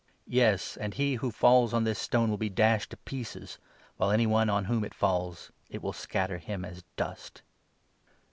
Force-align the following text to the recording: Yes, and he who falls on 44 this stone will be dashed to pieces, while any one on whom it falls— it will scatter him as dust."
Yes, 0.25 0.77
and 0.77 0.95
he 0.95 1.13
who 1.13 1.29
falls 1.29 1.73
on 1.75 1.83
44 1.83 1.85
this 1.85 1.99
stone 1.99 2.29
will 2.31 2.39
be 2.39 2.49
dashed 2.49 2.89
to 2.89 2.97
pieces, 2.97 3.59
while 3.97 4.09
any 4.09 4.25
one 4.25 4.49
on 4.49 4.65
whom 4.65 4.83
it 4.83 4.95
falls— 4.95 5.51
it 5.69 5.83
will 5.83 5.93
scatter 5.93 6.39
him 6.39 6.65
as 6.65 6.81
dust." 6.95 7.43